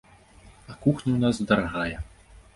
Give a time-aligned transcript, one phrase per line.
[0.69, 1.97] А кухня ў нас дарагая.